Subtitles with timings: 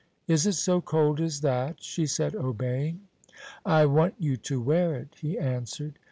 [0.27, 3.01] "Is it so cold as that?" she said, obeying.
[3.63, 5.99] "I want you to wear it," he answered.